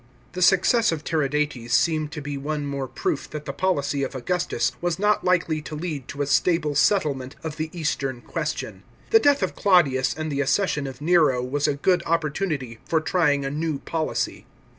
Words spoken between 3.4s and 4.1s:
the policy